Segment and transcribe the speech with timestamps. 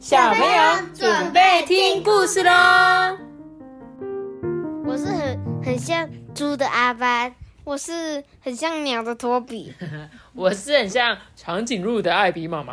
[0.00, 3.18] 小朋友准备听故事喽！
[4.86, 7.30] 我是很很像猪的阿班，
[7.64, 9.74] 我是很像鸟的托比，
[10.32, 12.72] 我是很像长颈鹿的艾比妈妈，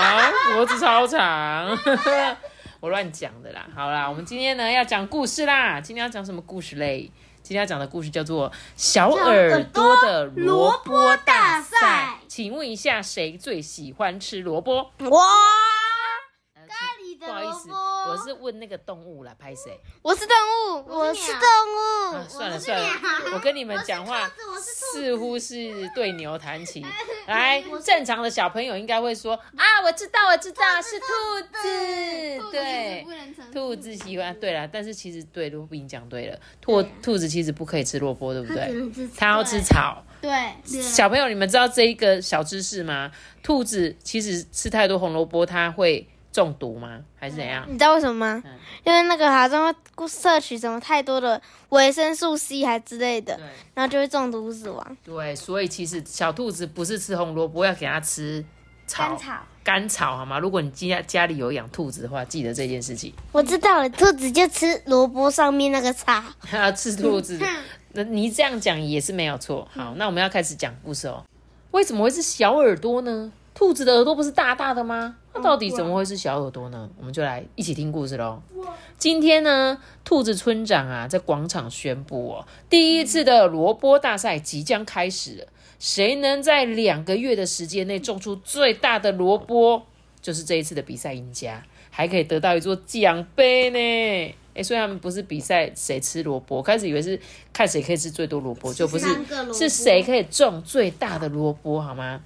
[0.56, 1.78] 脖子超长。
[2.80, 3.66] 我乱讲的啦。
[3.76, 5.78] 好啦，我们今天呢要讲故事啦。
[5.82, 7.12] 今天要讲什么故事嘞？
[7.42, 11.76] 今天要讲的故事叫做《小耳朵的萝卜大赛》。
[12.26, 14.90] 请问一下，谁最喜欢吃萝卜？
[15.10, 15.20] 哇！
[17.26, 19.80] 不好意思，我是问那个动物啦，拍谁？
[20.02, 22.28] 我是动物，我是动物。
[22.28, 22.88] 算了算了，
[23.32, 26.84] 我跟你们讲话似乎是对牛弹琴。
[27.26, 31.06] 来，正常的小朋友应该会说啊，我知道我知道是兔
[31.62, 33.06] 子，对，
[33.52, 34.34] 兔子喜欢。
[34.38, 39.08] 对了，但是其实对，罗宾讲对了，兔兔子其实不可以吃萝卜，对不对？
[39.16, 40.04] 它要吃草。
[40.20, 43.10] 对，小朋友，你们知道这一个小知识吗？
[43.42, 46.06] 兔子其实吃太多红萝卜，它会。
[46.34, 47.00] 中毒吗？
[47.16, 47.64] 还是怎样？
[47.68, 48.42] 你知道为什么吗？
[48.82, 53.38] 因为那个好像会摄取什么太多的维生素 C 还之类的，
[53.72, 54.96] 然后就会中毒死亡。
[55.04, 58.44] 对，所以其实小兔子不是吃红萝卜，要给它吃
[58.88, 59.16] 草，
[59.62, 60.40] 干草好吗？
[60.40, 63.14] 如果你家家里有养兔子的话，记得这件事情。
[63.30, 66.20] 我知道了，兔子就吃萝卜上面那个草。
[66.52, 67.38] 要 吃兔子，
[67.92, 69.68] 那你这样讲也是没有错。
[69.72, 71.24] 好，那我们要开始讲故事哦。
[71.70, 73.32] 为什么会是小耳朵呢？
[73.54, 75.16] 兔子的耳朵不是大大的吗？
[75.32, 76.90] 那到底怎么会是小耳朵呢？
[76.98, 78.42] 我们就来一起听故事喽。
[78.98, 85.46] 今天呢，兔子村长啊，在广场宣布哦，第一次的萝卜大赛即将开始了。
[85.78, 89.82] 谁能在两个月的时间内种出最大的萝卜，
[90.20, 94.34] 就是这一次的比赛赢家，还可以得到一座奖杯呢。
[94.54, 97.20] 哎，虽然不是比赛谁吃萝卜，开始以为是
[97.52, 99.06] 看谁可以吃最多萝卜，就不是
[99.52, 102.20] 是谁可以种最大的萝卜，好吗？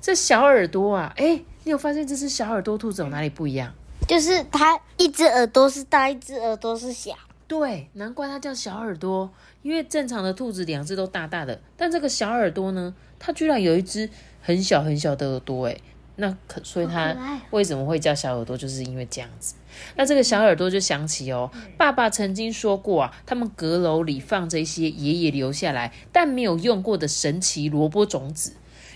[0.00, 3.72] 这小耳朵啊，哎，你有发现这只小耳朵兔子有哪里不一样？
[4.08, 7.12] 就是它一只耳朵是大，一只耳朵是小。
[7.46, 9.30] 对，难怪它叫小耳朵，
[9.62, 14.08] 因为正常的兔子两只都大大的，但这个小耳朵呢，它居然有一只
[14.40, 15.76] 很小很小的耳朵，哎，
[16.16, 17.14] 那可所以它
[17.50, 19.54] 为什么会叫小耳朵，就是因为这样子。
[19.96, 28.54] 那这个小耳朵就想起哦，爸爸曾经说过啊，他们阁楼里放着一些爷爷留下来但没有用过的神奇萝卜种子。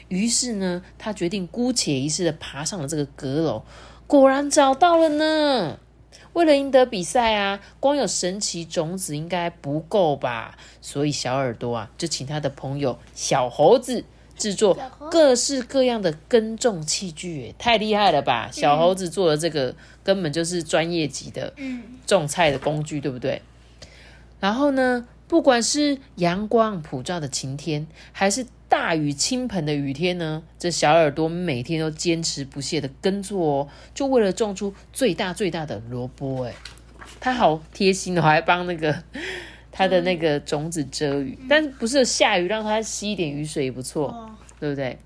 [0.08, 3.62] 于是呢，他决定姑且一试的爬上了这个阁楼，
[4.06, 5.78] 果然找到了呢。
[6.32, 10.58] 为了赢得比赛啊，光有神奇种子应该不够吧？
[10.82, 14.04] 所以小耳朵啊，就请他的朋友小猴子
[14.36, 14.76] 制作
[15.10, 18.50] 各式各样的耕种器具，太厉害了吧！
[18.52, 19.74] 小猴子做的这个
[20.04, 21.54] 根本就是专业级的
[22.06, 23.40] 种菜的工具，对不对？
[24.38, 36.44] 然后呢，不管是阳光普照的晴天，还是大雨倾盆的雨天呢，这小耳朵每天都坚持不懈的耕作哦，就为了种出最大最大的萝卜。
[36.44, 36.54] 哎，
[37.20, 39.02] 他好贴心哦，还帮那个
[39.70, 44.98] 他的那个种子遮雨，但是不是下雨让它吸一点雨水也不错，对不对？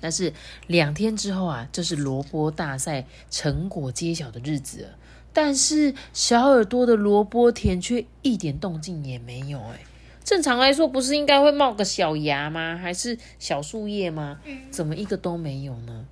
[0.00, 0.32] 但是
[0.66, 4.88] 两天之后啊，就是萝卜大赛成果揭晓的日子，
[5.32, 9.80] 但是小耳朵的萝卜田却一点动静也没有，哎。
[10.32, 12.74] 正常来说，不是应该会冒个小芽吗？
[12.82, 14.40] 还是小树叶吗？
[14.70, 16.06] 怎么一个都没有呢？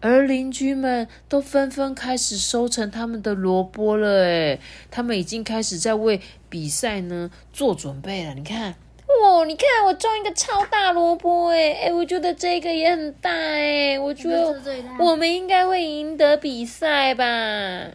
[0.00, 4.58] 而邻居们都纷纷开始收成他们的萝卜了，诶
[4.90, 8.32] 他们已经开始在为比赛呢做准备了。
[8.32, 8.76] 你看，
[9.06, 14.58] 哦，你看我种一个超大萝卜，诶诶我觉得这个也很大，诶我觉得
[14.98, 17.90] 我们应该会赢得比赛吧。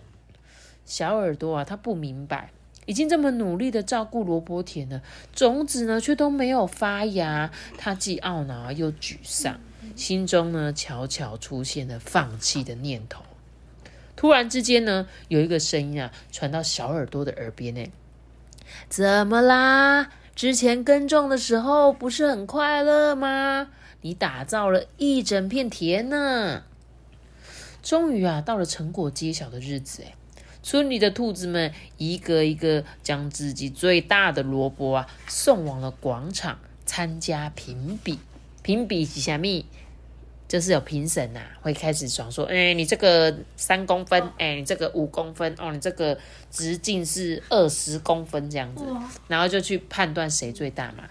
[0.86, 2.52] 小耳朵啊，他不明白。
[2.86, 5.02] 已经这么努力的照顾萝卜田了，
[5.34, 9.60] 种子呢却都没有发芽，他既懊恼又沮丧，
[9.96, 13.24] 心中呢悄悄出现了放弃的念头。
[14.16, 17.92] 突然之间呢，有一个声音啊传到小耳朵的耳边呢
[18.88, 20.10] ：“怎么啦？
[20.36, 23.70] 之前耕种的时候不是很快乐吗？
[24.02, 26.64] 你打造了一整片田呢。
[27.82, 30.14] 终于啊，到了成果揭晓的日子，哎。”
[30.66, 36.58] 村里的兔子们一个一个将自己最大的萝卜啊送往了广场
[36.88, 38.18] 参加评比。
[38.64, 39.64] 评比几下米，
[40.48, 46.18] 就是有评审呐，会开始讲说：哎，你这个三公分，哎，你这个五公分，哦，你这个
[46.50, 48.84] 直径是二十公分这样子，
[49.28, 51.04] 然后就去判断谁最大嘛。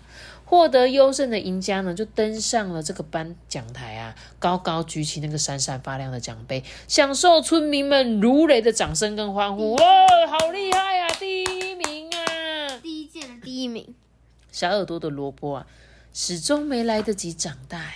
[0.54, 9.74] 获得优胜的赢家呢，就登上了这个颁奖台啊，高高举起那个闪闪发亮的奖杯，享受村民们如雷的掌声跟欢呼。
[9.74, 9.84] 哇，
[10.30, 11.08] 好厉害啊！
[11.18, 12.78] 第一名啊！
[12.80, 13.96] 第一届的第一名。
[14.52, 15.66] 小耳朵的萝卜啊，
[16.12, 17.92] 始终没来得及长大。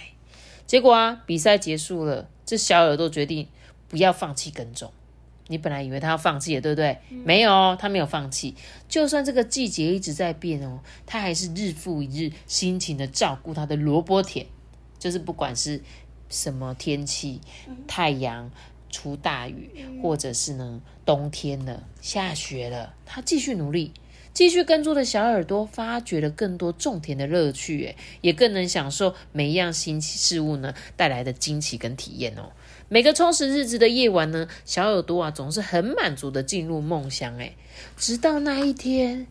[0.67, 3.47] 结果啊，比赛结束了，这小耳朵决定
[3.87, 4.93] 不要放弃耕种。
[5.49, 6.97] 你本来以为他要放弃了，对不对？
[7.25, 8.55] 没有，他没有放弃。
[8.89, 14.47] 就算这个季节一直在变哦，他还是日复一日辛勤的照顾他的萝卜田。
[14.99, 15.81] 就是不管是
[16.29, 17.41] 什么天气，
[17.87, 18.50] 太阳
[18.91, 19.71] 出大雨，
[20.03, 23.93] 或者是呢冬天了下雪了，他继续努力，
[24.35, 32.50] 继续跟住的小耳朵，发掘了更多种田的乐趣，诶，也更能享受每一样新事物呢带来的惊奇跟体验哦。
[32.90, 37.38] 每个充实日子的夜晚呢，小耳朵啊总是很满足的进入梦乡。
[37.38, 37.52] 哎，
[37.99, 39.26] 直到那一天，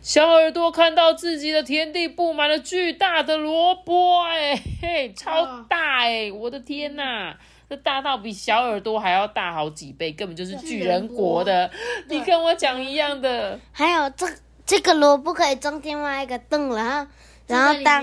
[0.00, 6.32] 小耳朵看到自己的田地布满了巨大的萝卜，哎嘿，超大哎！
[6.32, 7.36] 我的天哪，
[7.68, 11.70] 这大到比小耳朵还要大好几倍，根本就是巨人国的。
[12.08, 13.60] 你跟我讲一样的。
[13.72, 14.26] 还有这
[14.64, 17.10] 这个萝卜可以装另外一个洞，然后
[17.46, 18.02] 然后当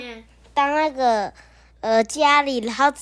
[0.54, 1.34] 当那个
[1.82, 2.94] 呃家里，然后。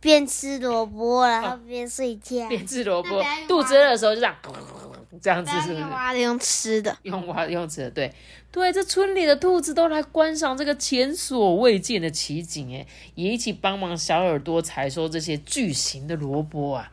[0.00, 2.46] 边吃萝卜，然后边睡觉。
[2.48, 4.36] 边吃萝卜，肚子饿的时候就这样，
[5.20, 5.80] 这样子是不是？
[5.80, 6.96] 用挖的，用吃的。
[7.02, 8.12] 用挖用吃的，对
[8.52, 8.72] 对。
[8.72, 16.92] 这村里的兔子都来观赏这个前所未见的奇景，哎，也一起帮忙小耳朵采收这些巨型的萝卜啊。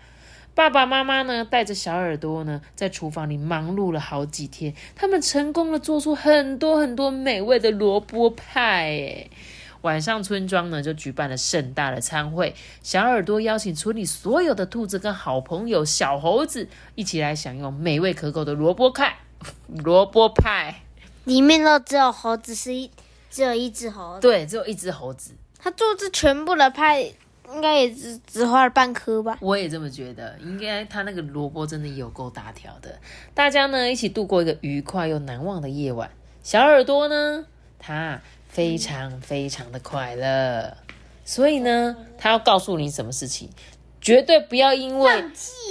[0.56, 9.30] 爸爸妈妈呢，带着小耳朵呢，在厨房里忙碌了好几天，他们成功的做出很多很多美味的萝卜派，哎。
[9.84, 12.56] 晚上，村庄呢就举办了盛大的餐会。
[12.82, 19.18] 小耳朵邀请村里所有的兔子跟好朋友小猴子一起来享用美味可口的萝卜派。
[19.84, 20.84] 萝卜派
[21.26, 22.90] 里面都只有猴子，是一
[23.30, 24.22] 只有一只猴子。
[24.22, 25.32] 对，只有一只猴子。
[25.60, 27.02] 他做这全部的派，
[27.54, 29.38] 应该也只只花了半颗吧？
[29.42, 30.38] 我也这么觉得。
[30.40, 32.98] 应该他那个萝卜真的有够大条的。
[33.34, 36.10] 大家呢一起度过一个愉快又难忘的夜晚。
[36.42, 37.46] 小耳朵呢，
[37.84, 38.22] 他。
[38.48, 40.78] 非常非常的快乐，
[41.26, 43.50] 所以呢，他要告诉你什么事情，
[44.00, 45.24] 绝对不要因为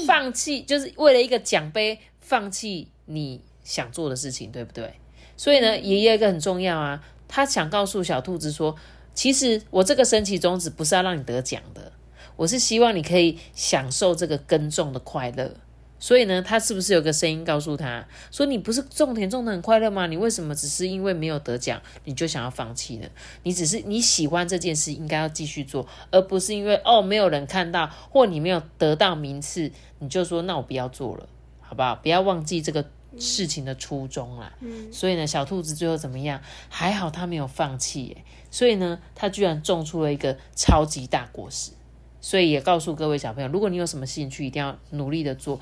[0.04, 4.94] 放弃，就是为了一个奖杯放弃你想做的事情，对不对？
[5.36, 8.74] 所以呢，爷爷一个很重要啊，他想告诉小兔子说，
[9.14, 11.92] 其实我这个神奇种子不是要让你得奖的，
[12.34, 15.54] 我是希望你可以享受这个耕种的快乐。
[16.02, 20.08] 所以呢，他是不是有个声音告诉他说：“你不是种田种的很快乐吗？
[20.08, 23.06] 你为什么只是因为没有得奖你就想要放弃呢？
[23.44, 29.70] 你只是你喜欢这件事，应该要继续做，而不是因为哦没有人看到或你没有得到名次，
[30.00, 31.28] 你就说那我不要做了，
[31.60, 31.94] 好不好？
[31.94, 32.84] 不要忘记这个
[33.16, 34.52] 事情的初衷啦。
[34.60, 36.40] 嗯所以呢，小兔子最后怎么样？
[36.68, 38.24] 还好他没有放弃耶。
[38.50, 41.70] 所以呢，他居然种出了一个超级大果实。
[42.24, 45.58] 所以也告诉各位小朋友，如果你有什么兴趣，一定要努力的做。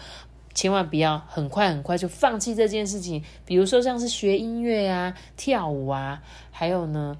[0.60, 7.16] 千万不要很快很快就放弃这件事情，比如说像是学音乐啊、跳舞啊，还有呢，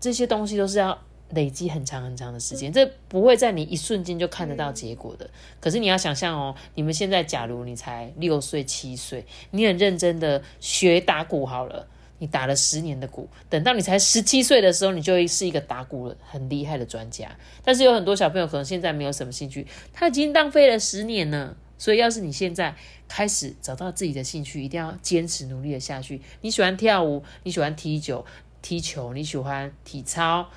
[0.00, 0.98] 这些东西都是要
[1.30, 5.30] 累积很长很长的时间，这不会在你一瞬间就看得到结果的。
[5.60, 11.86] 可是你要想象哦，你们现在假如你才六岁七岁，你很认真的学打鼓好了，
[12.18, 17.30] 你打了十年的鼓，等到你才十七岁的时候，你就会是一个打鼓很厉害的专家。
[17.62, 21.56] 但是有很多小朋友可能现在没有什么兴趣，他已经浪费了十年了。
[21.78, 22.74] 所以，要是你现在
[23.06, 26.20] 开始找到自己的兴趣，一定要坚持努力的下去。
[26.40, 28.24] 你喜欢跳舞，你喜欢踢球，
[28.62, 30.48] 踢球，你喜欢体操，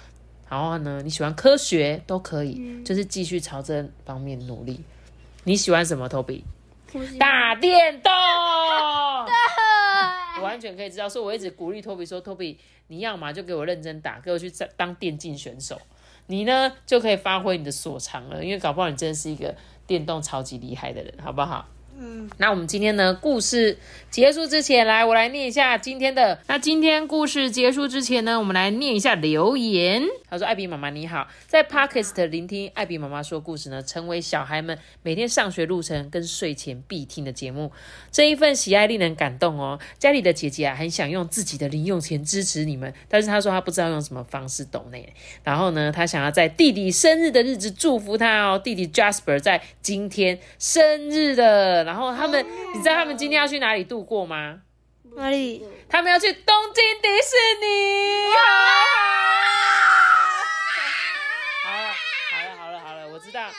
[0.49, 4.81] 然后呢，你喜欢科学都可以，就是继续朝这方面努力。
[5.43, 6.43] 你喜欢什么，Toby？
[7.19, 8.11] 打电动。
[10.37, 12.55] 我完全可以知道，所以我一直鼓励 Toby 说：“Toby，
[12.87, 15.79] 你要嘛就给我认真打，给我去当电竞选手。
[16.29, 19.53] 你呢就可以发挥你的所长了，因为搞不好你真的是一个。”
[19.89, 21.67] 电动超级厉害的人，好不好？
[22.01, 23.77] 嗯，那我们今天呢，故事
[24.09, 26.39] 结束之前，来我来念一下今天的。
[26.47, 30.01] 那今天故事结束之前呢，我们来念一下留言。
[30.29, 37.69] 他说：“艾比妈妈你好，在 Podcast 聆听艾比妈妈说故事呢，成为小孩们每天上学路程跟睡前必听的节目。
[38.11, 39.77] 这一份喜爱令人感动哦。
[39.97, 44.97] 家里的姐姐啊，很想用自己的零用钱支持你们，但是她说她不知道用什么方式懂呢。
[45.43, 48.57] 然后呢，她想要在弟弟生日的日子祝福他哦。
[48.63, 54.59] 弟弟 Jasper 在今天生日的。”然后他们，你知道他们今天要去哪里度过吗？
[55.15, 55.65] 哪里？
[55.89, 58.29] 他们要去东京迪士尼。
[62.31, 63.49] 好了，好了，好了，我知道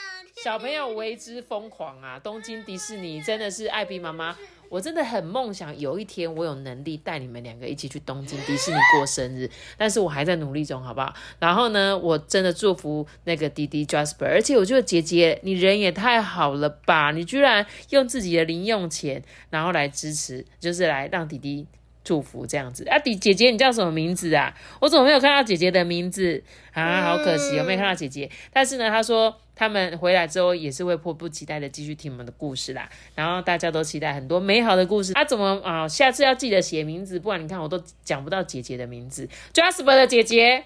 [0.44, 2.18] 小朋友为之疯狂啊！
[2.20, 4.36] 东京迪士尼真的是艾比妈妈。
[4.68, 11.12] 我真的很梦想有一天我有能力带你们两个一起去东京迪士尼过生日，但是我还在努力中，好不好？
[11.40, 21.66] 然后呢，我真的祝福那个弟弟 Jasper，而且我觉得姐姐你人也太好了吧，你居然用自己的零用钱然后来支持，就是来让弟弟
[22.02, 22.88] 祝福这样子。
[22.88, 24.54] 啊，弟姐姐，你叫什么名字啊？
[24.80, 26.42] 我怎么没有看到姐姐的名字
[26.72, 27.02] 啊？
[27.02, 28.30] 好可惜，有没有看到姐姐？
[28.52, 32.88] 但是呢，他说他们回来之后也是会迫不及待的继续听我们的故事啦。
[33.14, 35.12] 然后大家都期待很多美好的故事。
[35.14, 35.86] 啊，怎么啊？
[35.86, 39.28] 下次要记得写名字，不然你看我都讲不到姐姐的名字。
[39.52, 40.64] Jasper 的姐姐，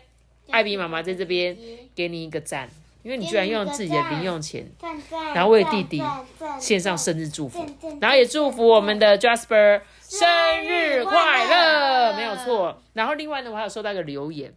[0.50, 1.56] 艾比妈妈在这边
[1.94, 2.68] 给你一个赞。
[3.04, 4.66] 因为你居然用自己的零用钱，
[5.34, 6.02] 然后为弟弟
[6.58, 7.64] 献上生日祝福，
[8.00, 10.26] 然后也祝福我们的 Jasper 生
[10.66, 12.82] 日快乐，没有错。
[12.94, 14.54] 然后另外呢，我还有收到一个留言，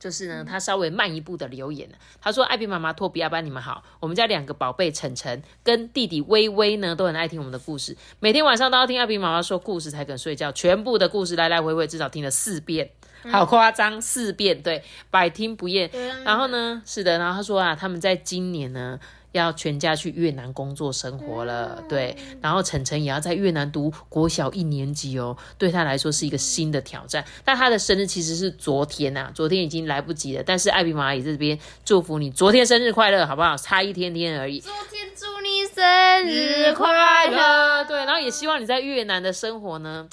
[0.00, 1.86] 就是呢，他稍微慢一步的留言
[2.22, 12.90] 他说：“艾比妈妈、托比阿班，你们好，我们家两个宝贝晨晨跟弟弟微微呢，都很爱听我们的故事，每天晚上都要听艾比妈妈说故事才肯睡觉，全部的故事来来回回至少听了四遍。”
[13.30, 15.90] 好夸张，四遍对，百听不厌。
[16.24, 18.98] 然后呢，是的，然后他说啊，他们在今年呢
[19.32, 22.16] 要全家去越南工作生活了，对。
[22.40, 27.24] 然后晨晨也要在越南读国小一年级哦，对他来说是一个新的挑战。
[27.44, 30.42] 但他的生日其实是昨天呐，昨天已经来不及了。
[30.44, 33.56] 但是艾比玛也在这边祝福你，昨天生日快乐，好不好？
[33.56, 34.60] 差一天天而已。
[34.60, 37.96] 昨天祝你生日快乐，对。
[38.04, 40.08] 然后也希望你在越南的生活呢。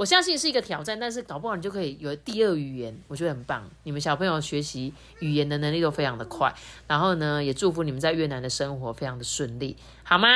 [0.00, 3.68] 我相信是一个挑战，但是搞不好你就可以有第二语言，我觉得很棒。
[3.82, 6.50] 你们小朋友学习语言的能力都非常的快，
[6.86, 10.26] 然后呢，也祝福你们在越南的生活非常的顺利，好吗？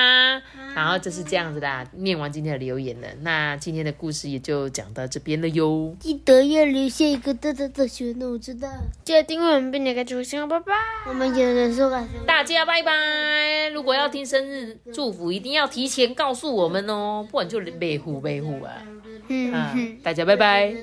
[0.74, 1.82] 然后就是这样子啦。
[1.94, 5.96] 念完今天的留言了，那今天的故事也就讲到这边了哟。
[5.98, 8.68] 记得要留下一个大大的小我知道。
[9.02, 10.74] 记得订阅我们并点个星星，拜拜。
[11.08, 13.70] 我们有人说感大家拜拜。
[13.70, 18.82] 如果要听生日祝福，一定要提前告诉我们哦，不然就北虎北虎啊。
[19.28, 20.74] 嗯，大家拜拜。